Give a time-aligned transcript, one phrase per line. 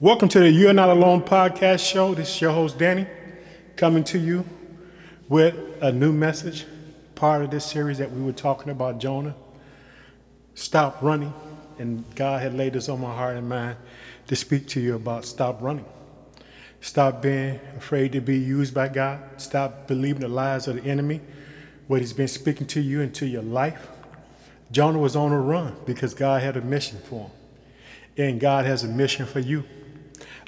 [0.00, 2.12] Welcome to the You're Not Alone podcast show.
[2.14, 3.06] This is your host, Danny,
[3.76, 4.44] coming to you
[5.28, 6.66] with a new message,
[7.14, 9.36] part of this series that we were talking about Jonah.
[10.54, 11.32] Stop running.
[11.78, 13.76] And God had laid this on my heart and mind
[14.26, 15.84] to speak to you about stop running.
[16.80, 19.20] Stop being afraid to be used by God.
[19.36, 21.20] Stop believing the lies of the enemy,
[21.86, 23.88] what he's been speaking to you into your life.
[24.72, 27.30] Jonah was on a run because God had a mission for him.
[28.16, 29.62] And God has a mission for you.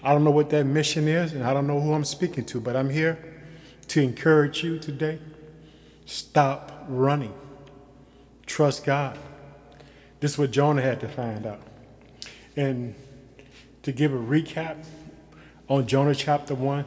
[0.05, 2.61] I don't know what that mission is, and I don't know who I'm speaking to,
[2.61, 3.19] but I'm here
[3.89, 5.19] to encourage you today.
[6.05, 7.33] Stop running.
[8.45, 9.19] Trust God.
[10.21, 11.63] This is what Jonah had to find out.
[12.55, 12.95] And
[13.83, 14.85] to give a recap
[15.69, 16.85] on Jonah chapter 1,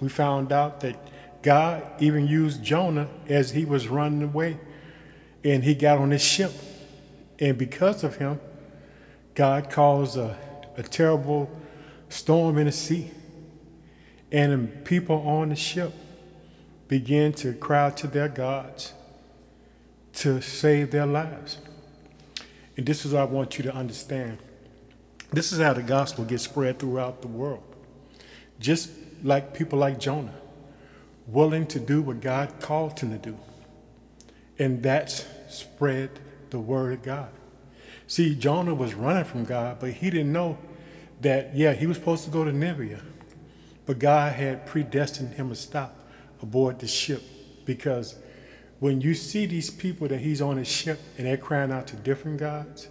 [0.00, 0.96] we found out that
[1.42, 4.58] God even used Jonah as he was running away
[5.42, 6.52] and he got on his ship.
[7.40, 8.38] And because of him,
[9.34, 10.38] God caused a,
[10.76, 11.50] a terrible
[12.10, 13.10] storm in the sea.
[14.30, 15.92] And the people on the ship
[16.86, 18.92] began to cry out to their gods
[20.12, 21.58] to save their lives.
[22.76, 24.38] And this is what I want you to understand.
[25.32, 27.62] This is how the gospel gets spread throughout the world.
[28.58, 28.90] Just
[29.22, 30.34] like people like Jonah,
[31.26, 33.38] willing to do what God called him to do.
[34.58, 36.10] And that's spread
[36.50, 37.30] the word of God.
[38.06, 40.58] See, Jonah was running from God, but he didn't know
[41.20, 43.00] that, yeah, he was supposed to go to Nineveh,
[43.86, 45.96] but God had predestined him to stop
[46.42, 47.22] aboard the ship
[47.64, 48.16] because
[48.78, 51.96] when you see these people that he's on his ship and they're crying out to
[51.96, 52.88] different gods,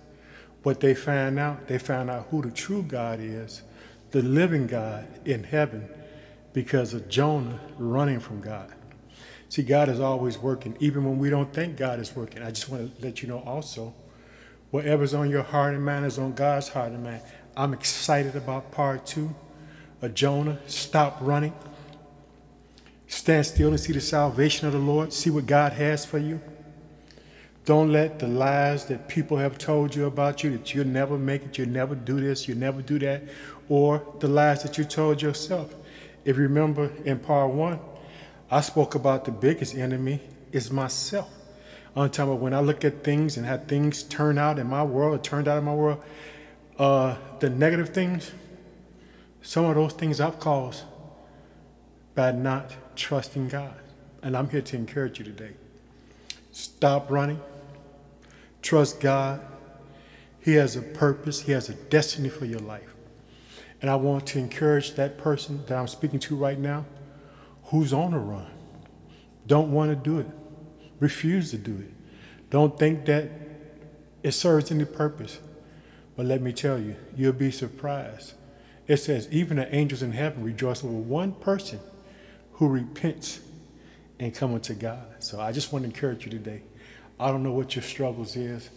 [0.63, 3.63] what they find out, they find out who the true God is,
[4.11, 5.89] the living God in heaven,
[6.53, 8.71] because of Jonah running from God.
[9.49, 12.43] See, God is always working, even when we don't think God is working.
[12.43, 13.93] I just want to let you know also,
[14.69, 17.21] whatever's on your heart and mind is on God's heart and mind.
[17.59, 19.35] I'm excited about part two
[20.01, 20.59] of Jonah.
[20.67, 21.53] Stop running.
[23.07, 25.11] Stand still and see the salvation of the Lord.
[25.11, 26.39] See what God has for you.
[27.65, 31.43] Don't let the lies that people have told you about you that you'll never make
[31.43, 33.23] it, you'll never do this, you'll never do that,
[33.67, 35.75] or the lies that you told yourself.
[36.23, 37.81] If you remember in part one,
[38.49, 40.21] I spoke about the biggest enemy
[40.53, 41.29] is myself.
[41.93, 44.81] On time of when I look at things and how things turn out in my
[44.81, 46.01] world, it turned out in my world,
[46.79, 48.31] uh, the negative things,
[49.41, 50.83] some of those things I've caused
[52.15, 53.75] by not trusting God.
[54.23, 55.51] And I'm here to encourage you today.
[56.51, 57.39] Stop running.
[58.61, 59.41] Trust God.
[60.41, 62.95] He has a purpose, He has a destiny for your life.
[63.81, 66.85] And I want to encourage that person that I'm speaking to right now
[67.65, 68.47] who's on a run.
[69.47, 70.27] Don't want to do it.
[70.99, 71.93] Refuse to do it.
[72.49, 73.29] Don't think that
[74.23, 75.39] it serves any purpose.
[76.19, 78.33] But let me tell you, you'll be surprised.
[78.87, 81.79] It says, even the angels in heaven rejoice over one person
[82.55, 83.39] who repents
[84.19, 85.05] and coming to God.
[85.19, 86.61] So I just want to encourage you today.
[87.21, 88.69] I don't know what your struggles is.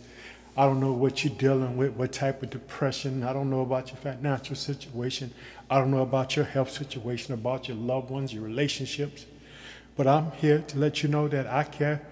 [0.56, 3.24] I don't know what you're dealing with, what type of depression.
[3.24, 5.34] I don't know about your financial situation.
[5.68, 9.26] I don't know about your health situation, about your loved ones, your relationships.
[9.96, 12.06] But I'm here to let you know that I care,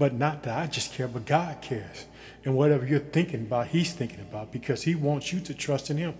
[0.00, 2.06] but not that I just care, but God cares
[2.44, 5.96] and whatever you're thinking about, he's thinking about because he wants you to trust in
[5.96, 6.14] him.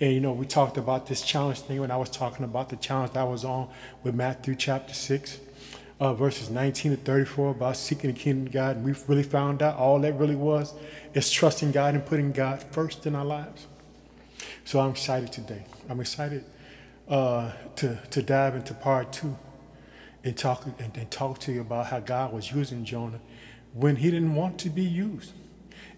[0.00, 2.76] And you know, we talked about this challenge thing when I was talking about the
[2.76, 3.68] challenge that I was on
[4.02, 5.38] with Matthew chapter 6,
[6.00, 8.76] uh, verses 19 to 34 about seeking the kingdom of God.
[8.76, 10.72] And we really found out all that really was
[11.12, 13.66] is trusting God and putting God first in our lives.
[14.64, 15.64] So I'm excited today.
[15.88, 16.44] I'm excited
[17.08, 19.36] uh, to, to dive into part two
[20.24, 23.20] and talk, and, and talk to you about how God was using Jonah
[23.74, 25.32] when he didn't want to be used.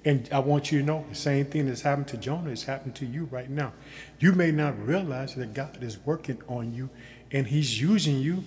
[0.04, 2.92] And I want you to know the same thing that's happened to Jonah is happening
[2.94, 3.72] to you right now.
[4.18, 6.90] You may not realize that God is working on you
[7.30, 8.42] and He's using you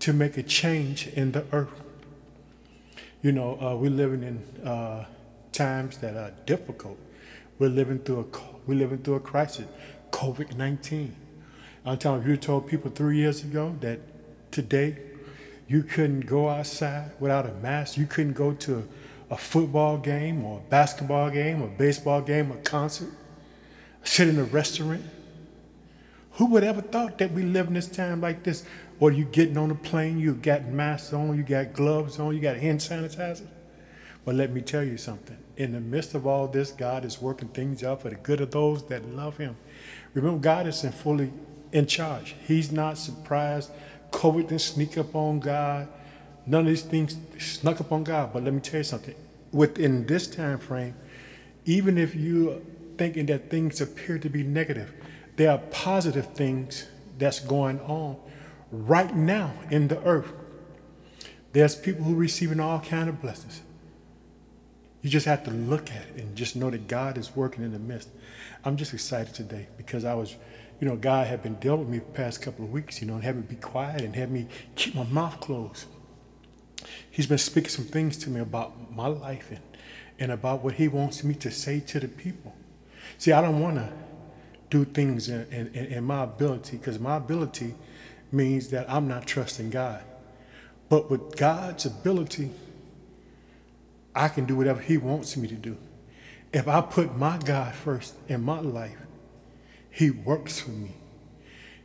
[0.00, 1.80] to make a change in the earth.
[3.22, 5.06] You know, uh, we're living in uh,
[5.52, 6.98] times that are difficult.
[7.58, 9.66] We're living through a we're living through a crisis,
[10.12, 11.16] COVID nineteen.
[11.84, 14.00] I'm telling you, you told people three years ago that
[14.52, 14.98] today
[15.66, 17.96] you couldn't go outside without a mask.
[17.96, 18.88] You couldn't go to
[19.30, 23.10] a football game or a basketball game or a baseball game or concert,
[24.02, 25.02] sit in a restaurant.
[26.32, 28.64] Who would ever thought that we live in this time like this?
[28.98, 32.40] Or you getting on a plane, you got masks on, you got gloves on, you
[32.40, 33.46] got hand sanitizer.
[34.24, 35.38] But let me tell you something.
[35.56, 38.50] In the midst of all this, God is working things out for the good of
[38.50, 39.56] those that love Him.
[40.12, 41.32] Remember, God is in fully
[41.72, 42.34] in charge.
[42.46, 43.70] He's not surprised.
[44.10, 45.88] COVID didn't sneak up on God.
[46.46, 48.32] None of these things snuck up on God.
[48.32, 49.14] But let me tell you something.
[49.52, 50.94] Within this time frame,
[51.64, 52.60] even if you're
[52.96, 54.92] thinking that things appear to be negative,
[55.36, 56.86] there are positive things
[57.18, 58.16] that's going on
[58.70, 60.32] right now in the earth.
[61.52, 63.62] There's people who are receiving all kind of blessings.
[65.02, 67.72] You just have to look at it and just know that God is working in
[67.72, 68.08] the midst.
[68.64, 70.36] I'm just excited today because I was,
[70.78, 73.14] you know, God had been dealing with me the past couple of weeks, you know,
[73.14, 74.46] and had me be quiet and had me
[74.76, 75.86] keep my mouth closed.
[77.20, 79.60] He's been speaking some things to me about my life and,
[80.18, 82.54] and about what he wants me to say to the people.
[83.18, 83.92] See, I don't want to
[84.70, 87.74] do things in, in, in my ability because my ability
[88.32, 90.02] means that I'm not trusting God.
[90.88, 92.52] But with God's ability,
[94.14, 95.76] I can do whatever He wants me to do.
[96.54, 98.96] If I put my God first in my life,
[99.90, 100.92] He works for me.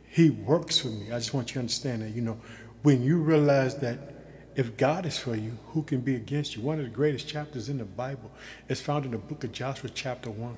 [0.08, 1.12] He works for me.
[1.12, 2.40] I just want you to understand that, you know,
[2.82, 4.15] when you realize that
[4.56, 6.62] if God is for you, who can be against you?
[6.62, 8.30] One of the greatest chapters in the Bible
[8.68, 10.56] is found in the book of Joshua, chapter 1.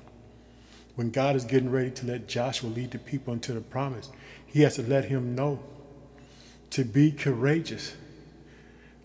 [0.95, 4.09] When God is getting ready to let Joshua lead the people into the promise,
[4.45, 5.59] he has to let him know
[6.71, 7.93] to be courageous.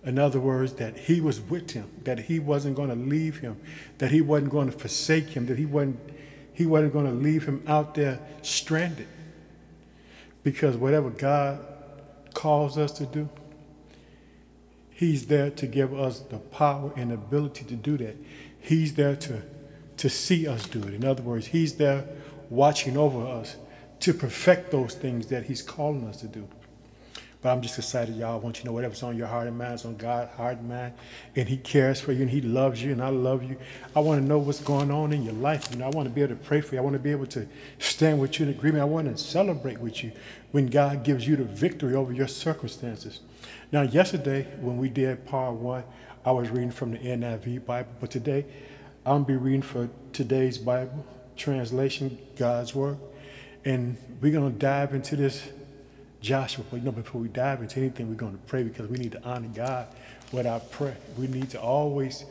[0.05, 3.61] In other words, that he was with him, that he wasn't going to leave him,
[3.99, 5.99] that he wasn't going to forsake him, that he wasn't,
[6.52, 9.08] he wasn't going to leave him out there stranded.
[10.44, 11.58] Because whatever God
[12.32, 13.29] calls us to do,
[15.05, 18.17] He's there to give us the power and ability to do that.
[18.59, 19.43] He's there to,
[19.99, 20.95] to see us do it.
[20.95, 22.06] In other words, He's there
[22.49, 23.56] watching over us
[24.01, 26.49] to perfect those things that He's calling us to do.
[27.43, 28.33] But I'm just excited, y'all.
[28.33, 30.56] I want you to know whatever's on your heart and mind is on God's heart
[30.56, 30.95] and mind.
[31.37, 33.59] And He cares for you and He loves you and I love you.
[33.95, 35.69] I want to know what's going on in your life.
[35.71, 36.81] You know, I want to be able to pray for you.
[36.81, 37.47] I want to be able to
[37.79, 38.81] stand with you in agreement.
[38.81, 40.12] I want to celebrate with you
[40.53, 43.21] when God gives you the victory over your circumstances.
[43.75, 45.82] Now, yesterday when we did part one,
[46.25, 48.47] I was reading from the NIV Bible, but today
[49.05, 51.05] I'm gonna be reading for today's Bible
[51.37, 52.99] translation, God's Word,
[53.65, 55.49] and we're gonna dive into this
[56.21, 56.65] Joshua.
[56.71, 59.25] But you know, before we dive into anything, we're gonna pray because we need to
[59.25, 59.88] honor God
[60.31, 60.97] with our prayer.
[61.19, 62.27] We need to always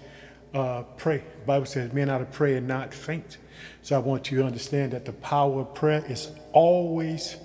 [0.53, 1.17] uh, pray.
[1.17, 3.35] The Bible says, "Men ought to pray and not faint."
[3.81, 7.35] So I want you to understand that the power of prayer is always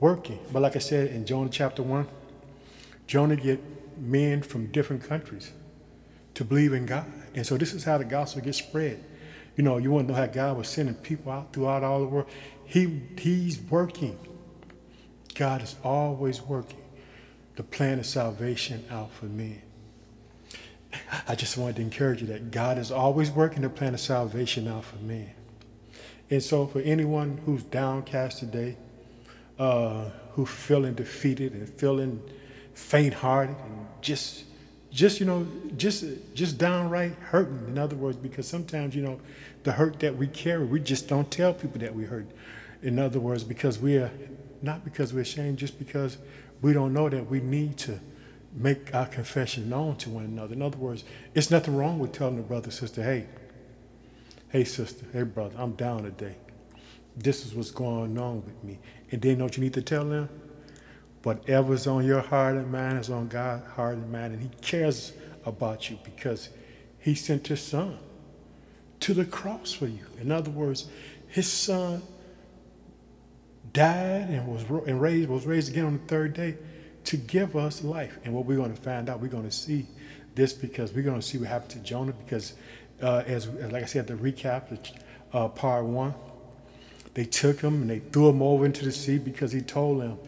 [0.00, 0.40] working.
[0.52, 2.08] But like I said in Jonah chapter one.
[3.10, 3.60] Jonah get
[3.98, 5.50] men from different countries
[6.34, 7.06] to believe in God.
[7.34, 9.04] And so this is how the gospel gets spread.
[9.56, 12.06] You know, you want to know how God was sending people out throughout all the
[12.06, 12.28] world.
[12.64, 14.16] He He's working.
[15.34, 16.78] God is always working
[17.56, 19.60] the plan of salvation out for men.
[21.26, 24.68] I just wanted to encourage you that God is always working the plan of salvation
[24.68, 25.30] out for men.
[26.30, 28.76] And so for anyone who's downcast today,
[29.58, 32.22] uh, who's feeling defeated and feeling
[32.74, 34.44] faint-hearted and just
[34.90, 35.46] just you know
[35.76, 39.20] just just downright hurting in other words because sometimes you know
[39.62, 42.26] the hurt that we carry we just don't tell people that we hurt.
[42.82, 44.10] In other words because we are
[44.62, 46.18] not because we're ashamed just because
[46.62, 48.00] we don't know that we need to
[48.52, 50.54] make our confession known to one another.
[50.54, 53.26] In other words it's nothing wrong with telling a brother sister hey
[54.48, 56.34] hey sister hey brother i'm down today.
[57.16, 58.78] This is what's going on with me.
[59.10, 60.28] And then don't you need to tell them
[61.22, 65.12] Whatever's on your heart and mind is on God's heart and mind, and He cares
[65.44, 66.48] about you because
[66.98, 67.98] He sent His Son
[69.00, 70.06] to the cross for you.
[70.20, 70.88] In other words,
[71.28, 72.02] His Son
[73.72, 76.56] died and was and raised was raised again on the third day
[77.04, 78.18] to give us life.
[78.24, 79.86] And what we're going to find out, we're going to see
[80.34, 82.12] this because we're going to see what happened to Jonah.
[82.12, 82.54] Because
[83.02, 84.78] uh, as like I said, the recap,
[85.32, 86.14] uh, part one,
[87.14, 90.18] they took him and they threw him over into the sea because he told them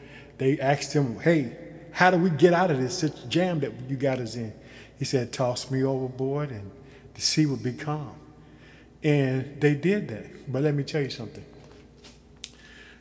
[0.43, 1.57] they asked him, Hey,
[1.93, 4.53] how do we get out of this jam that you got us in?
[4.99, 6.71] He said, Toss me overboard and
[7.15, 8.15] the sea will be calm.
[9.03, 10.53] And they did that.
[10.53, 11.45] But let me tell you something.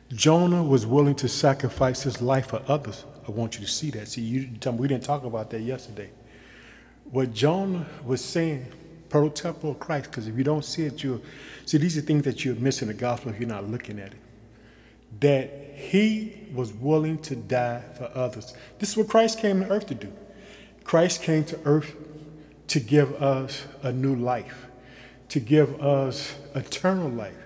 [0.08, 3.04] Jonah was willing to sacrifice his life for others.
[3.26, 4.08] I want you to see that.
[4.08, 6.10] See, you we didn't talk about that yesterday.
[7.10, 8.66] What Jonah was saying,
[9.08, 11.22] prototype of Christ, because if you don't see it, you'll
[11.64, 14.18] see these are things that you're missing the gospel if you're not looking at it.
[15.20, 18.54] That he was willing to die for others.
[18.78, 20.12] This is what Christ came to earth to do.
[20.84, 21.94] Christ came to earth
[22.68, 24.66] to give us a new life,
[25.28, 27.36] to give us eternal life.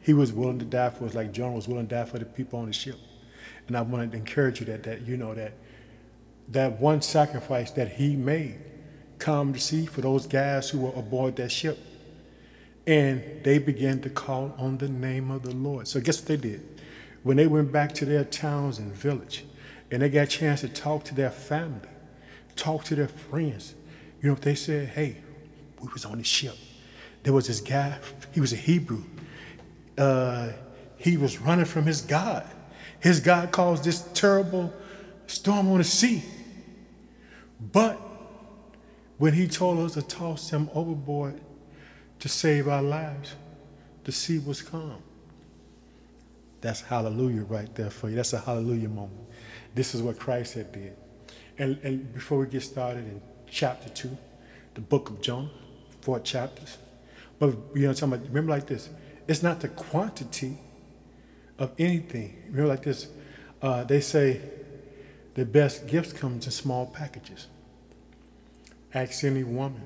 [0.00, 2.24] He was willing to die for us, like John was willing to die for the
[2.24, 2.96] people on the ship.
[3.68, 5.52] And I wanted to encourage you that, that you know that
[6.48, 8.58] that one sacrifice that he made
[9.18, 11.78] calmed the sea for those guys who were aboard that ship.
[12.86, 15.86] And they began to call on the name of the Lord.
[15.86, 16.79] So guess what they did?
[17.22, 19.44] When they went back to their towns and village
[19.90, 21.88] and they got a chance to talk to their family,
[22.56, 23.74] talk to their friends,
[24.22, 24.88] you know they said?
[24.88, 25.16] Hey,
[25.80, 26.56] we was on the ship.
[27.22, 27.98] There was this guy,
[28.32, 29.02] he was a Hebrew.
[29.96, 30.50] Uh,
[30.96, 32.46] he was running from his God.
[33.00, 34.72] His God caused this terrible
[35.26, 36.22] storm on the sea.
[37.72, 37.98] But
[39.18, 41.40] when he told us to toss him overboard
[42.20, 43.34] to save our lives,
[44.04, 45.02] the sea was calm.
[46.60, 48.16] That's hallelujah right there for you.
[48.16, 49.20] That's a hallelujah moment.
[49.74, 50.96] This is what Christ had did.
[51.58, 54.16] And, and before we get started in chapter 2,
[54.74, 55.50] the book of Jonah,
[56.00, 56.78] four chapters.
[57.38, 58.90] But you know, talking about, remember like this
[59.26, 60.58] it's not the quantity
[61.58, 62.42] of anything.
[62.48, 63.08] Remember like this
[63.62, 64.40] uh, they say
[65.34, 67.46] the best gifts comes in small packages.
[68.92, 69.82] Ask any woman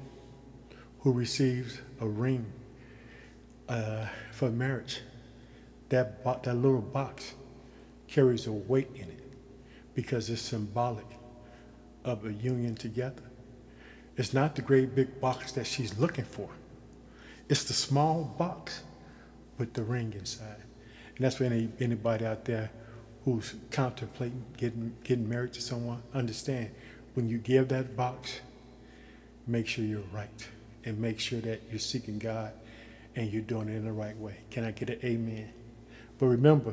[1.01, 2.47] who receives a ring
[3.69, 5.01] uh, for marriage.
[5.91, 7.35] That, bo- that little box
[8.09, 9.33] carries a weight in it
[9.95, 11.07] because it's symbolic
[12.05, 13.23] of a union together.
[14.17, 16.49] It's not the great big box that she's looking for.
[17.49, 18.83] It's the small box
[19.59, 20.63] with the ring inside.
[21.17, 22.71] And that's for any, anybody out there
[23.25, 26.03] who's contemplating getting, getting married to someone.
[26.13, 26.71] Understand,
[27.15, 28.41] when you give that box,
[29.47, 30.49] make sure you're right
[30.85, 32.53] and make sure that you're seeking God
[33.17, 34.39] and you're doing it in the right way.
[34.51, 35.53] Can I get an amen?
[36.25, 36.73] But remember,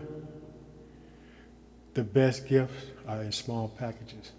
[1.94, 4.32] the best gifts are in small packages.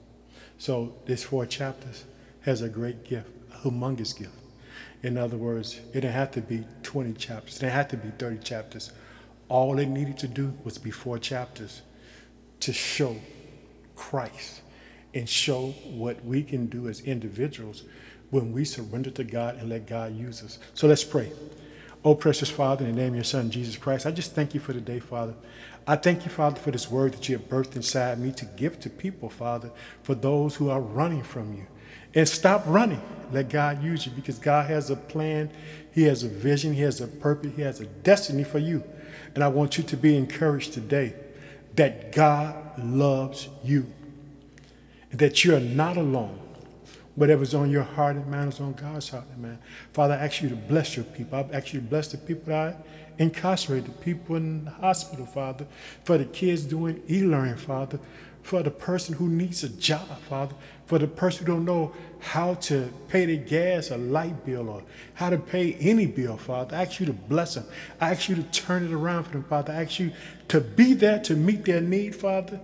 [0.56, 2.06] So this four chapters
[2.40, 4.32] has a great gift, a humongous gift.
[5.02, 7.56] In other words, it didn't have to be 20 chapters.
[7.56, 8.90] It didn't have to be 30 chapters.
[9.50, 11.82] All it needed to do was be four chapters
[12.60, 13.14] to show
[13.94, 14.62] Christ
[15.12, 17.84] and show what we can do as individuals
[18.30, 20.58] when we surrender to God and let God use us.
[20.72, 21.30] So let's pray.
[22.04, 24.60] Oh, precious Father, in the name of your Son, Jesus Christ, I just thank you
[24.60, 25.34] for the day, Father.
[25.86, 28.80] I thank you, Father, for this word that you have birthed inside me to give
[28.80, 29.70] to people, Father,
[30.02, 31.64] for those who are running from you.
[32.14, 33.00] And stop running.
[33.30, 35.50] Let God use you because God has a plan,
[35.92, 38.82] He has a vision, He has a purpose, He has a destiny for you.
[39.36, 41.14] And I want you to be encouraged today
[41.76, 43.86] that God loves you
[45.12, 46.41] and that you are not alone.
[47.14, 49.58] Whatever's on your heart and mind is on God's heart and mind.
[49.92, 51.38] Father, I ask you to bless your people.
[51.38, 52.86] I ask you to bless the people that
[53.18, 55.66] incarcerated, the people in the hospital, Father,
[56.04, 58.00] for the kids doing e-learning, Father,
[58.42, 60.54] for the person who needs a job, Father,
[60.86, 64.82] for the person who don't know how to pay their gas or light bill or
[65.14, 66.76] how to pay any bill, Father.
[66.76, 67.66] I ask you to bless them.
[68.00, 69.72] I ask you to turn it around for them, Father.
[69.74, 70.12] I ask you
[70.48, 72.58] to be there to meet their need, Father.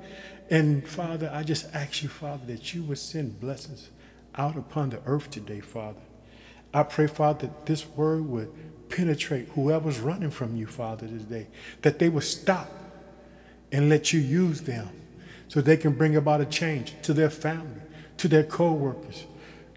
[0.50, 3.90] And Father, I just ask you, Father, that you would send blessings
[4.38, 6.00] out upon the earth today, Father.
[6.72, 8.50] I pray, Father, that this word would
[8.88, 11.48] penetrate whoever's running from you, Father, today,
[11.82, 12.70] that they would stop
[13.72, 14.88] and let you use them
[15.48, 17.80] so they can bring about a change to their family,
[18.18, 19.24] to their co-workers,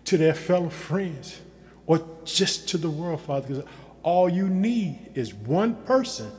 [0.05, 1.41] to their fellow friends,
[1.87, 3.63] or just to the world, Father, because
[4.03, 6.31] all you need is one person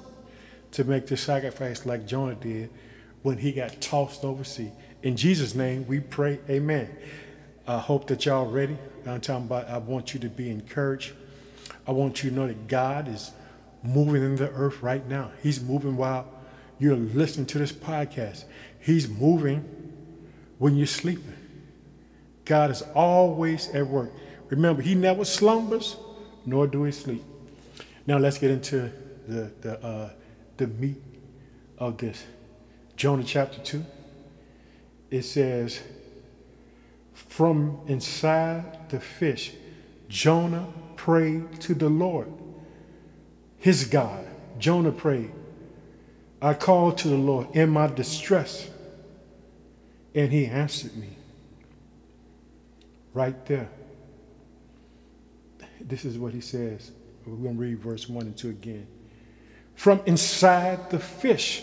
[0.73, 2.71] to make the sacrifice like Jonah did
[3.23, 4.73] when he got tossed overseas.
[5.03, 6.89] In Jesus' name, we pray, amen.
[7.67, 8.77] I hope that y'all ready.
[9.07, 11.13] I'm talking about, I want you to be encouraged.
[11.87, 13.33] I want you to know that God is
[13.83, 15.31] moving in the earth right now.
[15.43, 16.27] He's moving while
[16.79, 18.45] you're listening to this podcast.
[18.81, 19.93] He's moving
[20.59, 21.35] when you're sleeping.
[22.45, 24.11] God is always at work.
[24.49, 25.97] Remember, He never slumbers,
[26.45, 27.23] nor do He sleep.
[28.07, 28.91] Now let's get into
[29.29, 30.11] the the uh,
[30.57, 31.01] the meat
[31.79, 32.25] of this.
[32.97, 33.85] Jonah chapter two.
[35.11, 35.81] It says,
[37.15, 39.53] "From inside the fish,
[40.09, 42.29] Jonah prayed to the Lord,
[43.59, 44.27] his God.
[44.59, 45.33] Jonah prayed,
[46.41, 48.69] I called to the Lord in my distress,
[50.15, 51.17] and he answered me.
[53.15, 53.69] Right there.
[55.81, 56.91] This is what he says.
[57.27, 58.87] We're going to read verse 1 and 2 again.
[59.75, 61.63] From inside the fish,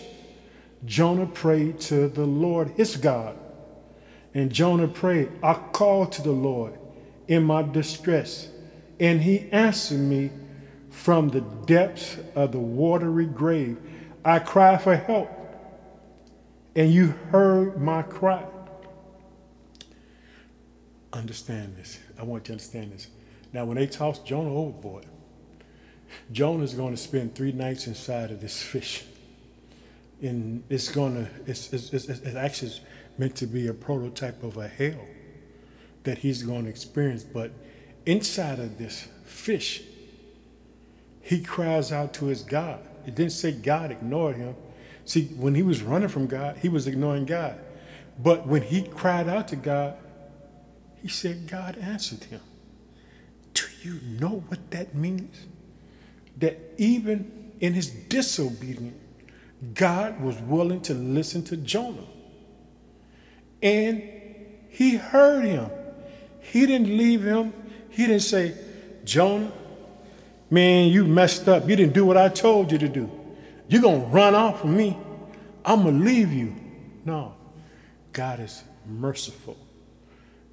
[0.84, 3.36] Jonah prayed to the Lord, his God.
[4.34, 6.78] And Jonah prayed, I called to the Lord
[7.26, 8.48] in my distress,
[8.98, 10.30] and he answered me
[10.90, 13.78] from the depths of the watery grave.
[14.24, 15.30] I cried for help,
[16.76, 18.44] and you heard my cry.
[21.12, 21.98] Understand this.
[22.18, 23.08] I want you to understand this.
[23.52, 25.06] Now, when they tossed Jonah overboard,
[26.30, 29.04] Jonah is going to spend three nights inside of this fish.
[30.22, 32.72] And it's going to, it's, it's, it's, it's actually
[33.18, 35.06] meant to be a prototype of a hell
[36.04, 37.22] that he's going to experience.
[37.22, 37.52] But
[38.06, 39.82] inside of this fish,
[41.20, 42.80] he cries out to his God.
[43.06, 44.54] It didn't say God ignored him.
[45.04, 47.58] See, when he was running from God, he was ignoring God.
[48.18, 49.96] But when he cried out to God,
[51.02, 52.40] he said God answered him.
[53.54, 55.46] Do you know what that means?
[56.38, 58.96] That even in his disobedience,
[59.74, 62.06] God was willing to listen to Jonah.
[63.62, 64.02] And
[64.68, 65.70] he heard him.
[66.40, 67.52] He didn't leave him.
[67.90, 68.54] He didn't say,
[69.04, 69.52] Jonah,
[70.50, 71.68] man, you messed up.
[71.68, 73.10] You didn't do what I told you to do.
[73.68, 74.96] You're going to run off from me.
[75.64, 76.54] I'm going to leave you.
[77.04, 77.34] No.
[78.12, 79.56] God is merciful.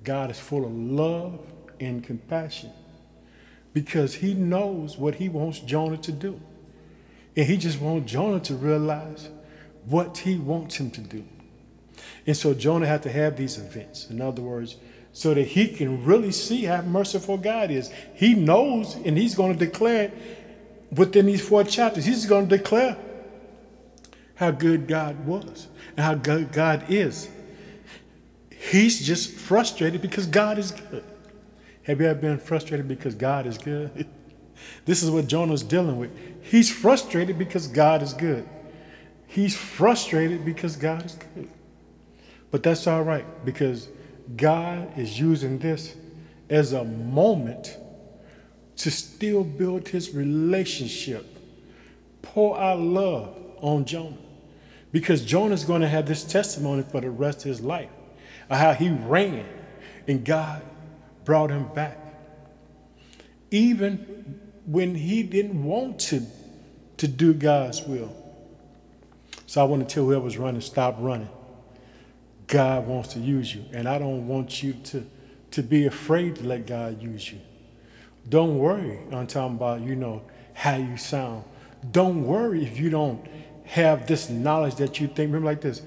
[0.03, 1.39] God is full of love
[1.79, 2.71] and compassion
[3.73, 6.39] because he knows what he wants Jonah to do.
[7.35, 9.29] And he just wants Jonah to realize
[9.85, 11.23] what he wants him to do.
[12.25, 14.09] And so Jonah had to have these events.
[14.09, 14.75] In other words,
[15.13, 17.91] so that he can really see how merciful God is.
[18.13, 20.11] He knows and he's going to declare
[20.95, 22.97] within these four chapters, he's going to declare
[24.35, 27.29] how good God was and how good God is.
[28.51, 31.03] He's just frustrated because God is good.
[31.83, 34.07] Have you ever been frustrated because God is good?
[34.85, 36.11] this is what Jonah's dealing with.
[36.41, 38.47] He's frustrated because God is good.
[39.27, 41.49] He's frustrated because God is good.
[42.51, 43.89] But that's all right because
[44.35, 45.95] God is using this
[46.49, 47.77] as a moment
[48.77, 51.25] to still build his relationship,
[52.21, 54.17] pour out love on Jonah.
[54.91, 57.89] Because Jonah's going to have this testimony for the rest of his life
[58.49, 59.45] of how he ran
[60.07, 60.61] and God
[61.25, 61.97] brought him back.
[63.51, 66.21] Even when he didn't want to,
[66.97, 68.15] to do God's will.
[69.45, 71.29] So I want to tell whoever's running, stop running.
[72.47, 73.65] God wants to use you.
[73.73, 75.05] And I don't want you to,
[75.51, 77.39] to be afraid to let God use you.
[78.29, 78.99] Don't worry.
[79.11, 80.21] I'm talking about, you know,
[80.53, 81.43] how you sound.
[81.91, 83.25] Don't worry if you don't
[83.65, 85.27] have this knowledge that you think.
[85.27, 85.81] Remember, like this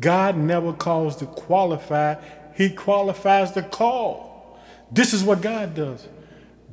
[0.00, 2.16] God never calls to qualify,
[2.54, 4.58] He qualifies the call.
[4.90, 6.06] This is what God does.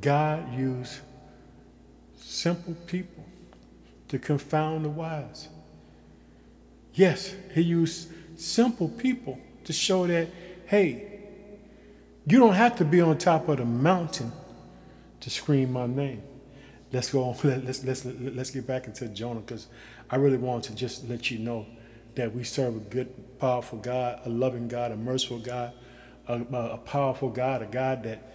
[0.00, 1.00] God used
[2.18, 3.24] simple people
[4.08, 5.48] to confound the wise.
[6.94, 10.28] Yes, He used simple people to show that,
[10.66, 11.20] hey,
[12.26, 14.32] you don't have to be on top of the mountain
[15.20, 16.22] to scream my name.
[16.92, 17.36] Let's go on.
[17.64, 19.66] Let's, let's, let's get back into Jonah because
[20.10, 21.66] I really want to just let you know
[22.14, 25.72] that we serve a good, powerful God, a loving God, a merciful God,
[26.28, 28.34] a, a powerful God, a God that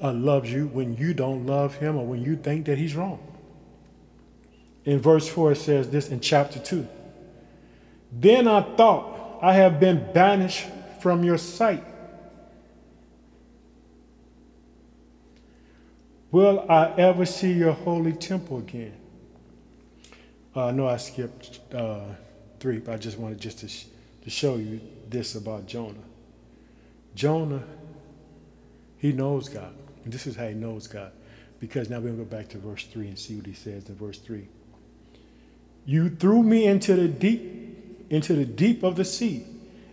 [0.00, 3.20] uh, loves you when you don't love him or when you think that he's wrong.
[4.84, 6.86] In verse 4, it says this in chapter 2.
[8.12, 10.66] Then I thought, I have been banished
[11.00, 11.84] from your sight.
[16.30, 18.94] Will I ever see your holy temple again?
[20.54, 22.00] Uh, know I skipped uh,
[22.60, 23.86] three, but I just wanted just to, sh-
[24.24, 25.94] to show you this about Jonah.
[27.14, 27.62] Jonah,
[28.98, 29.74] he knows God.
[30.04, 31.12] And this is how he knows God.
[31.60, 33.88] Because now we're going to go back to verse 3 and see what he says
[33.88, 34.46] in verse 3.
[35.86, 37.57] You threw me into the deep,
[38.10, 39.44] into the deep of the sea,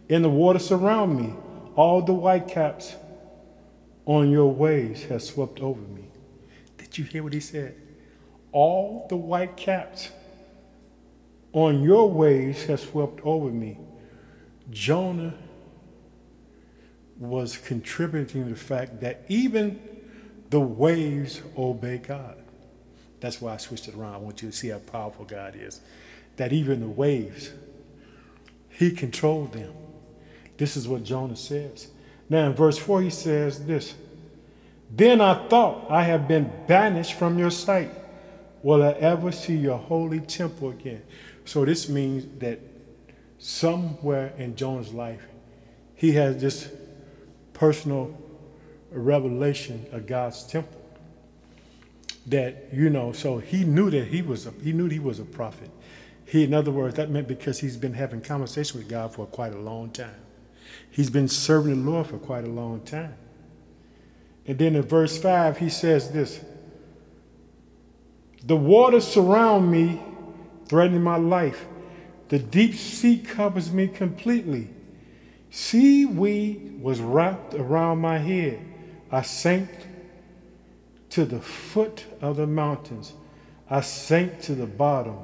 [0.10, 1.34] and the water surround me.
[1.76, 2.96] All the whitecaps
[4.06, 6.06] on your waves have swept over me.
[6.78, 7.76] Did you hear what he said?
[8.52, 10.12] All the whitecaps
[11.52, 13.78] on your waves have swept over me.
[14.72, 15.34] Jonah
[17.18, 19.80] was contributing to the fact that even
[20.50, 22.42] the waves obey God.
[23.20, 24.14] That's why I switched it around.
[24.14, 25.82] I want you to see how powerful God is.
[26.36, 27.52] That even the waves,
[28.78, 29.74] He controlled them.
[30.58, 31.88] This is what Jonah says.
[32.30, 33.96] Now, in verse 4, he says this
[34.92, 37.92] Then I thought, I have been banished from your sight.
[38.64, 41.04] Will I ever see your holy temple again?
[41.46, 42.60] So this means that
[43.38, 45.26] somewhere in Jonah's life,
[45.94, 46.70] he has this
[47.54, 48.18] personal
[48.92, 50.82] revelation of God's temple.
[52.26, 55.26] That you know, so he knew that he was a, he knew he was a
[55.26, 55.70] prophet.
[56.26, 59.54] He, in other words, that meant because he's been having conversation with God for quite
[59.54, 60.16] a long time.
[60.90, 63.16] He's been serving the Lord for quite a long time.
[64.48, 66.44] And then in verse 5, he says this
[68.44, 70.02] The waters surround me
[70.68, 71.66] threatening my life.
[72.30, 74.70] The deep sea covers me completely.
[75.52, 78.60] Seaweed was wrapped around my head.
[79.12, 79.70] I sank
[81.12, 83.14] to the foot of the mountains.
[83.70, 85.18] I sank to the bottom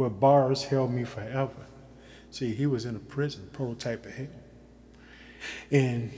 [0.00, 1.66] where bars held me forever.
[2.30, 4.26] See, he was in a prison, prototype of hell.
[5.70, 6.10] And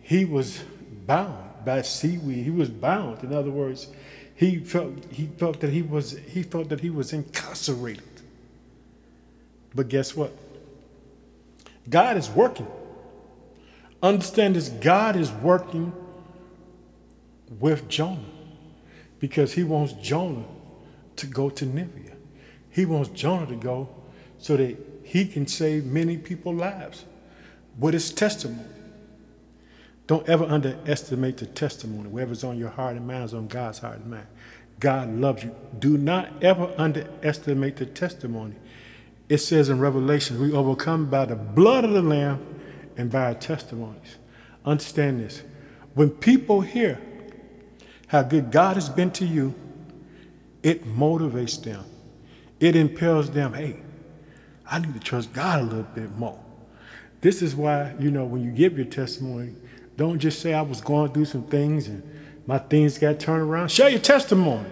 [0.00, 0.62] he was
[1.04, 2.44] bound by seaweed.
[2.44, 3.24] He was bound.
[3.24, 3.88] In other words,
[4.36, 8.04] he felt he felt that he was he felt that he was incarcerated.
[9.74, 10.32] But guess what?
[11.90, 12.68] God is working.
[14.00, 15.92] Understand this God is working
[17.58, 18.20] with Jonah
[19.18, 20.44] because he wants Jonah
[21.16, 22.13] to go to Nineveh.
[22.74, 23.88] He wants Jonah to go
[24.38, 27.04] so that he can save many people's lives
[27.78, 28.68] with his testimony.
[30.08, 32.08] Don't ever underestimate the testimony.
[32.08, 34.26] Whatever's on your heart and mind is on God's heart and mind.
[34.80, 35.54] God loves you.
[35.78, 38.56] Do not ever underestimate the testimony.
[39.28, 42.44] It says in Revelation, we overcome by the blood of the Lamb
[42.96, 44.16] and by our testimonies.
[44.64, 45.44] Understand this.
[45.94, 47.00] When people hear
[48.08, 49.54] how good God has been to you,
[50.64, 51.84] it motivates them.
[52.60, 53.80] It impels them, hey,
[54.70, 56.38] I need to trust God a little bit more.
[57.20, 59.54] This is why, you know, when you give your testimony,
[59.96, 62.02] don't just say I was going through some things and
[62.46, 63.70] my things got turned around.
[63.70, 64.68] Share your testimony.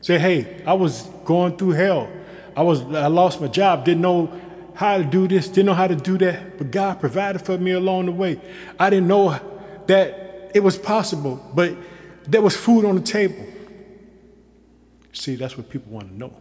[0.00, 2.10] Say, hey, I was going through hell.
[2.56, 4.30] I was I lost my job, didn't know
[4.74, 7.72] how to do this, didn't know how to do that, but God provided for me
[7.72, 8.40] along the way.
[8.78, 9.38] I didn't know
[9.86, 11.76] that it was possible, but
[12.26, 13.46] there was food on the table.
[15.12, 16.34] See, that's what people want to know.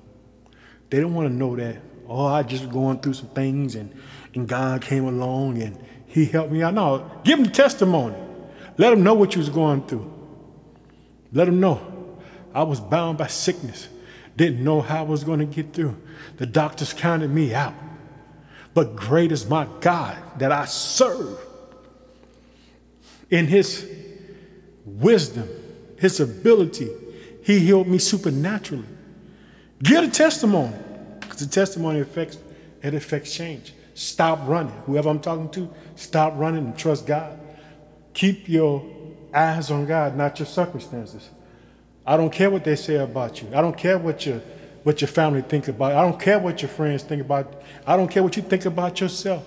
[0.89, 3.93] They don't want to know that, oh, I just going through some things and,
[4.33, 6.73] and God came along and he helped me out.
[6.73, 8.15] No, give them testimony.
[8.77, 10.11] Let them know what you was going through.
[11.31, 12.17] Let them know.
[12.53, 13.87] I was bound by sickness.
[14.35, 15.95] Didn't know how I was going to get through.
[16.37, 17.73] The doctors counted me out.
[18.73, 21.37] But great is my God that I serve.
[23.29, 23.87] In his
[24.85, 25.47] wisdom,
[25.99, 26.89] his ability,
[27.43, 28.85] he healed me supernaturally.
[29.83, 30.75] Get a testimony.
[31.19, 32.37] Because the testimony affects
[32.81, 33.73] it affects change.
[33.93, 34.73] Stop running.
[34.85, 37.37] Whoever I'm talking to, stop running and trust God.
[38.13, 38.85] Keep your
[39.33, 41.29] eyes on God, not your circumstances.
[42.05, 43.49] I don't care what they say about you.
[43.53, 44.41] I don't care what your
[44.83, 45.91] what your family think about.
[45.91, 47.61] I don't care what your friends think about.
[47.85, 49.45] I don't care what you think about yourself.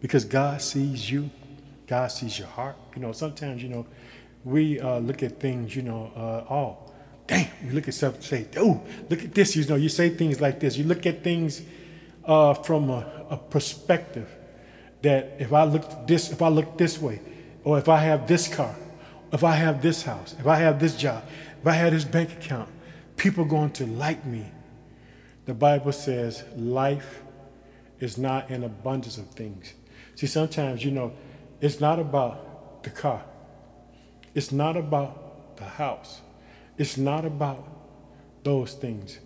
[0.00, 1.30] Because God sees you.
[1.86, 2.76] God sees your heart.
[2.94, 3.86] You know, sometimes, you know,
[4.44, 6.85] we uh, look at things, you know, uh, oh,
[7.26, 9.56] damn, you look at stuff and say, oh, look at this.
[9.56, 10.76] You know, you say things like this.
[10.76, 11.62] You look at things
[12.24, 14.28] uh, from a, a, perspective
[15.02, 17.20] that if I look this, if I look this way,
[17.64, 18.74] or if I have this car,
[19.32, 21.24] if I have this house, if I have this job,
[21.60, 22.68] if I have this bank account,
[23.16, 24.46] people are going to like me.
[25.46, 27.22] The Bible says life
[28.00, 29.74] is not an abundance of things.
[30.16, 31.12] See, sometimes, you know,
[31.60, 33.24] it's not about the car.
[34.34, 36.20] It's not about the house.
[36.78, 37.66] It's not about
[38.44, 39.18] those things.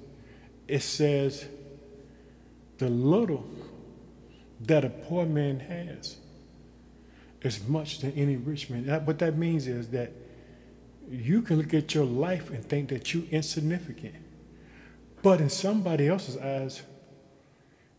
[0.69, 1.47] It says
[2.79, 3.45] the little
[4.61, 6.17] that a poor man has
[7.43, 8.85] is much than any rich man.
[9.05, 10.13] What that means is that
[11.11, 14.15] you can look at your life and think that you're insignificant.
[15.23, 16.83] But in somebody else's eyes,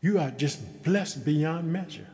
[0.01, 2.07] you are just blessed beyond measure.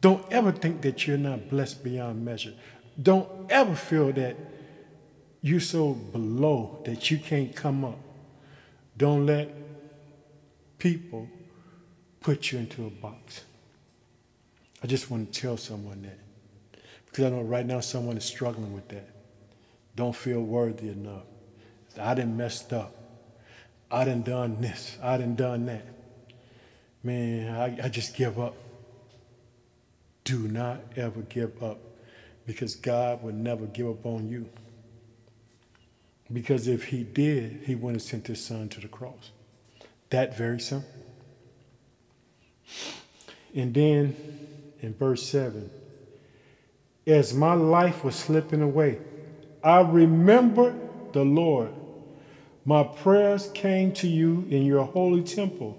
[0.00, 2.54] Don't ever think that you're not blessed beyond measure.
[3.00, 4.36] Don't ever feel that
[5.40, 7.98] you're so below that you can't come up.
[8.96, 9.54] Don't let
[10.78, 11.28] people
[12.20, 13.44] put you into a box.
[14.82, 16.18] I just want to tell someone that.
[17.06, 19.08] Because I know right now someone is struggling with that.
[19.96, 21.24] Don't feel worthy enough.
[21.98, 22.94] I didn't messed up.
[23.90, 24.96] I didn't done this.
[25.02, 25.86] I didn't done that.
[27.02, 28.54] Man, I, I just give up.
[30.24, 31.78] Do not ever give up
[32.46, 34.48] because God will never give up on you.
[36.32, 39.30] Because if he did, he wouldn't have sent his son to the cross.
[40.10, 40.88] That very simple.
[43.54, 44.14] And then
[44.80, 45.70] in verse 7,
[47.06, 48.98] as my life was slipping away,
[49.64, 50.78] I remembered
[51.12, 51.70] the Lord.
[52.64, 55.78] My prayers came to you in your holy temple.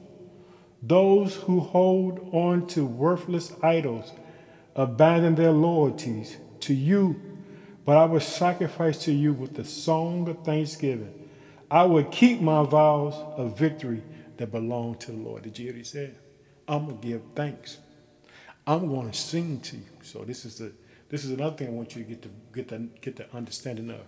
[0.82, 4.12] Those who hold on to worthless idols
[4.76, 7.29] abandon their loyalties to you,
[7.86, 11.30] but I will sacrifice to you with the song of thanksgiving.
[11.72, 14.04] I will keep my vows of victory
[14.38, 15.44] that belong to the Lord.
[15.44, 16.16] Did you hear what he said?
[16.68, 17.78] I'm gonna give thanks.
[18.66, 19.86] I'm to sing to you.
[20.04, 20.72] So this is the
[21.10, 23.90] this is another thing I want you to get to get the get the understanding
[23.90, 24.02] of.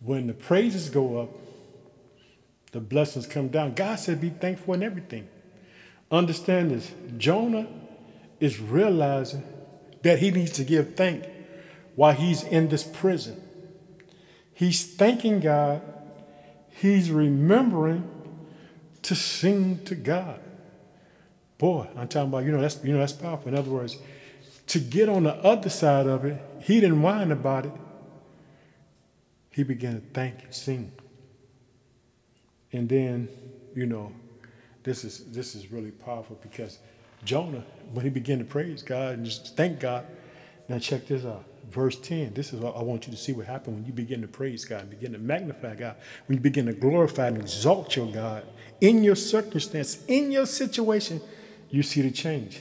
[0.00, 1.30] When the praises go up,
[2.72, 3.74] the blessings come down.
[3.74, 5.28] God said, "Be thankful in everything."
[6.10, 6.92] Understand this.
[7.16, 7.66] Jonah
[8.38, 9.42] is realizing
[10.02, 11.24] that he needs to give thank
[11.94, 13.40] while he's in this prison.
[14.52, 15.82] He's thanking God.
[16.70, 18.08] He's remembering
[19.02, 20.40] to sing to God.
[21.58, 23.48] Boy, I'm talking about, you know, that's you know, that's powerful.
[23.48, 23.96] In other words,
[24.68, 27.72] to get on the other side of it, he didn't whine about it.
[29.50, 30.92] He began to thank and sing.
[32.72, 33.28] And then,
[33.74, 34.12] you know,
[34.82, 36.78] this is this is really powerful because
[37.24, 40.06] Jonah, when he began to praise God and just thank God,
[40.68, 41.44] now check this out.
[41.70, 42.34] Verse 10.
[42.34, 44.64] This is what I want you to see what happened when you begin to praise
[44.64, 45.96] God, begin to magnify God,
[46.26, 48.44] when you begin to glorify and exalt your God
[48.80, 51.20] in your circumstance, in your situation,
[51.70, 52.60] you see the change.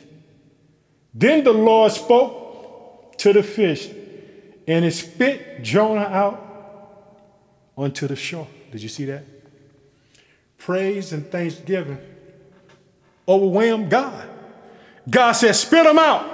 [1.14, 3.90] Then the Lord spoke to the fish,
[4.68, 6.48] and it spit Jonah out
[7.76, 8.48] onto the shore.
[8.72, 9.24] Did you see that?
[10.58, 11.98] Praise and thanksgiving
[13.28, 14.30] overwhelmed God.
[15.10, 16.30] God said, Spit them out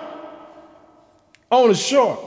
[1.50, 2.27] on the shore.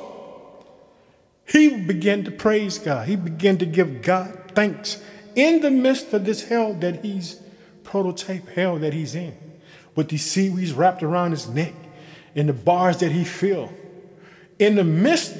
[1.51, 3.09] He began to praise God.
[3.09, 5.03] He began to give God thanks
[5.35, 7.41] in the midst of this hell that he's
[7.83, 9.37] prototype hell that he's in,
[9.97, 11.75] with these seaweeds wrapped around his neck
[12.37, 13.73] and the bars that he feel.
[14.61, 15.35] In the midst,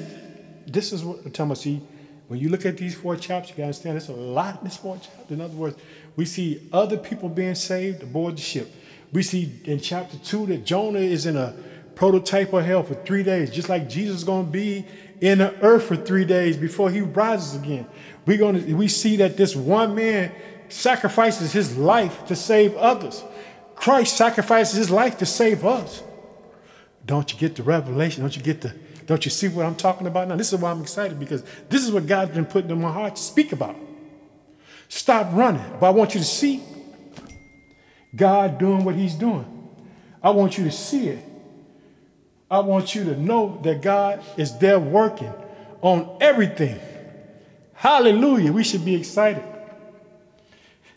[0.67, 1.55] this is what I'm.
[1.55, 1.81] See,
[2.27, 4.77] when you look at these four chapters, you gotta understand there's a lot in this
[4.77, 5.31] four chapters.
[5.31, 5.77] In other words,
[6.17, 8.69] we see other people being saved aboard the ship.
[9.13, 11.53] We see in chapter two that Jonah is in a
[11.95, 14.85] prototype of hell for three days, just like Jesus is to be
[15.21, 17.87] in the earth for three days before he rises again.
[18.25, 20.31] We're going we see that this one man
[20.67, 23.23] sacrifices his life to save others.
[23.75, 26.03] Christ sacrifices his life to save us.
[27.05, 28.21] Don't you get the revelation?
[28.21, 30.35] Don't you get the, don't you see what I'm talking about now?
[30.35, 33.15] This is why I'm excited because this is what God's been putting in my heart
[33.15, 33.75] to speak about.
[34.87, 35.63] Stop running.
[35.79, 36.63] But I want you to see
[38.15, 39.45] God doing what he's doing.
[40.21, 41.25] I want you to see it.
[42.51, 45.33] I want you to know that God is there working
[45.81, 46.77] on everything.
[47.73, 48.51] Hallelujah.
[48.51, 49.43] We should be excited.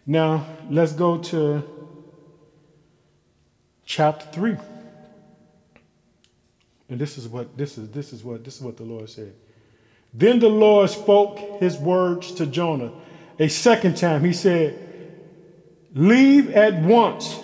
[0.05, 1.63] Now, let's go to
[3.87, 4.57] chapter 3.
[6.91, 9.33] And this is what this is this is what this is what the Lord said.
[10.13, 12.93] Then the Lord spoke his words to Jonah
[13.39, 14.25] a second time.
[14.25, 14.79] He said,
[15.95, 17.39] Leave at once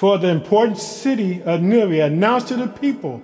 [0.00, 2.06] for the important city of Nineveh.
[2.06, 3.20] announced to the people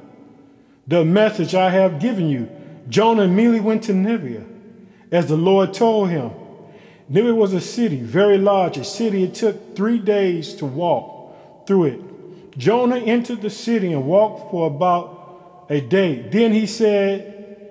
[0.87, 2.51] the message I have given you.
[2.91, 4.45] Jonah immediately went to Nineveh,
[5.11, 6.33] as the Lord told him.
[7.09, 11.85] Nineveh was a city, very large, a city it took three days to walk through
[11.85, 12.59] it.
[12.59, 16.29] Jonah entered the city and walked for about a day.
[16.29, 17.71] Then he said,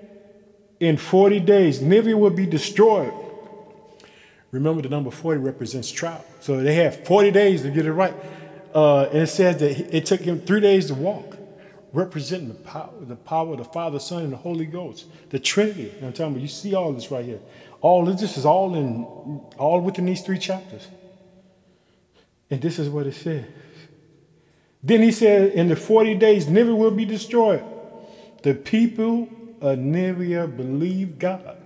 [0.80, 3.12] In 40 days, Nineveh will be destroyed.
[4.50, 6.24] Remember, the number 40 represents trial.
[6.40, 8.14] So they had 40 days to get it right.
[8.76, 11.38] Uh, and it says that it took him three days to walk,
[11.94, 15.94] representing the power, the power of the Father, Son, and the Holy Ghost, the Trinity.
[15.96, 17.40] And I'm telling you, you see all this right here.
[17.80, 19.04] All of this is all in,
[19.56, 20.88] all within these three chapters.
[22.50, 23.46] And this is what it says.
[24.82, 27.64] Then he said, in the 40 days, Nineveh will be destroyed.
[28.42, 29.30] The people
[29.62, 31.56] of Nineveh believed God.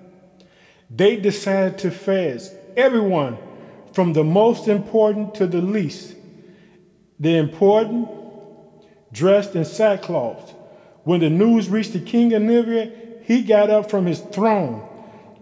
[0.89, 3.37] They decided to fast everyone,
[3.93, 6.15] from the most important to the least.
[7.21, 8.09] The important
[9.13, 10.55] dressed in sackcloth.
[11.05, 12.91] When the news reached the king of Nineveh,
[13.25, 14.89] he got up from his throne,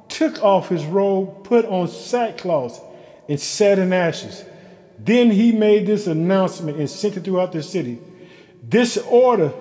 [0.09, 2.83] took off his robe, put on sackcloth,
[3.29, 4.45] and sat in ashes.
[4.99, 8.01] Then he made this announcement and sent it throughout the city.
[8.63, 9.53] This order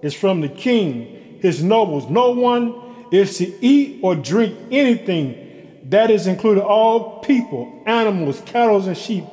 [0.00, 2.08] is from the king, his nobles.
[2.08, 2.74] No one
[3.10, 9.24] is to eat or drink anything that is included all people, animals, cattle, and sheep.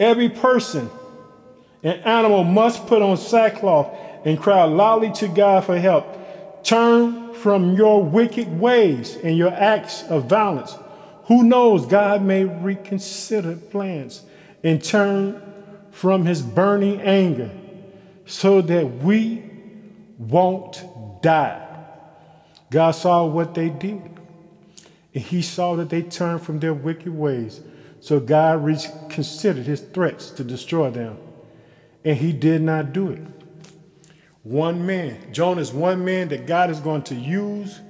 [0.00, 0.88] Every person
[1.84, 6.64] and animal must put on sackcloth and cry loudly to God for help.
[6.64, 10.74] Turn from your wicked ways and your acts of violence.
[11.26, 14.22] Who knows, God may reconsider plans
[14.62, 15.42] and turn
[15.90, 17.50] from his burning anger
[18.24, 19.44] so that we
[20.18, 20.82] won't
[21.22, 21.60] die.
[22.70, 24.10] God saw what they did
[25.14, 27.60] and he saw that they turned from their wicked ways.
[28.00, 31.16] So God reconsidered his threats to destroy them.
[32.04, 33.22] And he did not do it.
[34.42, 37.80] One man, Jonah is one man that God is going to use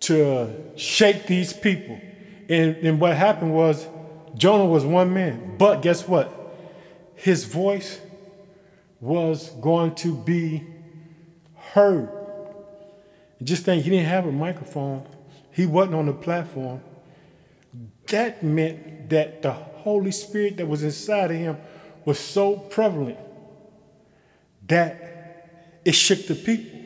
[0.00, 2.00] to shake these people.
[2.48, 3.86] And, and what happened was
[4.36, 5.56] Jonah was one man.
[5.58, 6.32] But guess what?
[7.16, 8.00] His voice
[9.00, 10.64] was going to be
[11.56, 12.08] heard.
[13.42, 15.04] Just think, he didn't have a microphone
[15.56, 16.82] he wasn't on the platform.
[18.08, 21.56] That meant that the Holy Spirit that was inside of him
[22.06, 23.18] was so prevalent
[24.68, 26.80] that it shook the people.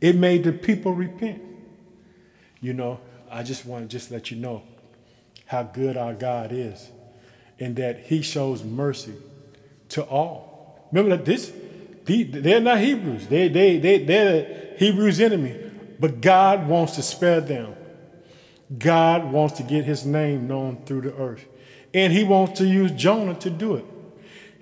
[0.00, 1.42] It made the people repent.
[2.60, 4.62] You know, I just want to just let you know
[5.46, 6.90] how good our God is
[7.58, 9.14] and that he shows mercy
[9.90, 10.88] to all.
[10.92, 11.52] Remember that this,
[12.04, 13.26] they're not Hebrews.
[13.28, 15.58] They, they, they, they're the Hebrews' enemy.
[15.98, 17.74] But God wants to spare them.
[18.78, 21.46] God wants to get his name known through the earth.
[21.94, 23.84] And he wants to use Jonah to do it.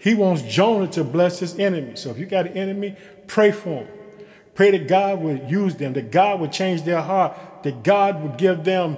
[0.02, 1.94] He wants Jonah to bless his enemy.
[1.94, 2.96] So if you got an enemy,
[3.28, 3.88] pray for him.
[4.52, 8.36] Pray that God would use them, that God would change their heart, that God would
[8.36, 8.96] give them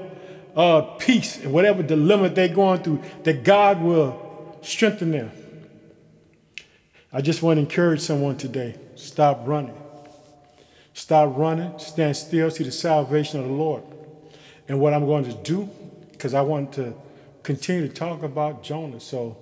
[0.56, 5.30] uh, peace in whatever dilemma they're going through, that God will strengthen them.
[7.12, 9.76] I just want to encourage someone today stop running.
[10.94, 13.82] Stop running, stand still, see the salvation of the Lord.
[14.68, 15.68] And what I'm going to do,
[16.12, 16.94] because I want to
[17.42, 19.36] continue to talk about Jonah, so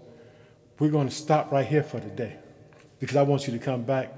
[0.82, 2.34] we're going to stop right here for today,
[2.98, 4.12] because I want you to come back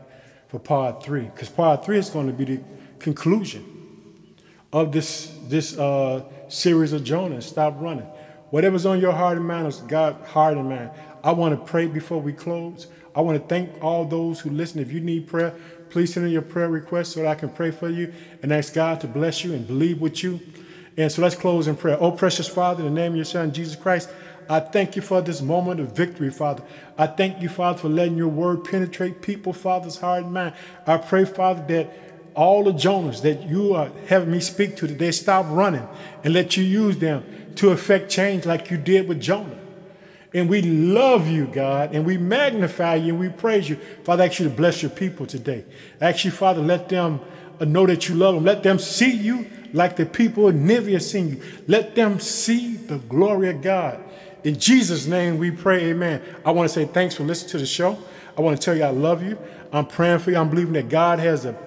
[0.49, 2.61] for part three, because part three is going to be the
[2.99, 3.63] conclusion
[4.73, 7.43] of this this uh, series of Jonah.
[7.43, 8.07] Stop running.
[8.49, 10.91] Whatever's on your heart and mind is God heart and mind.
[11.23, 12.87] I want to pray before we close.
[13.15, 14.81] I want to thank all those who listen.
[14.81, 15.55] If you need prayer,
[15.91, 18.11] please send in your prayer requests so that I can pray for you
[18.43, 20.41] and ask God to bless you and believe with you.
[20.97, 21.99] And so let's close in prayer.
[22.01, 24.09] Oh, precious Father, in the name of your Son, Jesus Christ,
[24.49, 26.63] I thank you for this moment of victory, Father.
[26.99, 30.55] I thank you, Father, for letting your word penetrate people, Father's heart and mind.
[30.87, 31.97] I pray, Father, that
[32.35, 35.87] all the Jonahs that you are having me speak to, they stop running
[36.25, 37.25] and let you use them
[37.57, 39.59] to effect change like you did with Jonah.
[40.35, 43.77] And we love you, God, and we magnify you and we praise you.
[44.03, 45.65] Father, I ask you to bless your people today.
[46.01, 47.21] I ask you, Father, let them
[47.61, 48.45] know that you love them.
[48.45, 51.43] Let them see you like the people of Nineveh seen you.
[51.69, 54.03] Let them see the glory of God.
[54.45, 56.23] In Jesus' name we pray, amen.
[56.45, 57.99] I want to say thanks for listening to the show.
[58.37, 59.39] I want to tell you I love you.
[59.73, 60.37] I'm praying for you.
[60.37, 61.59] I'm believing that God has a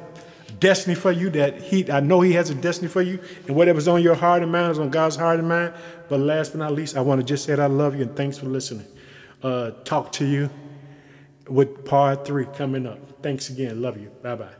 [0.60, 3.88] destiny for you, that He I know He has a destiny for you, and whatever's
[3.88, 5.74] on your heart and mind is on God's heart and mind.
[6.08, 8.16] But last but not least, I want to just say that I love you and
[8.16, 8.86] thanks for listening.
[9.42, 10.50] Uh, talk to you
[11.48, 13.24] with part three coming up.
[13.24, 13.82] Thanks again.
[13.82, 14.10] Love you.
[14.22, 14.57] Bye bye.